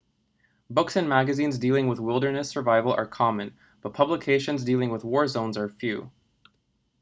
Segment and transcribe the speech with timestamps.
[0.67, 5.59] books and magazines dealing with wilderness survival are common but publications dealing with war zones
[5.59, 6.09] are few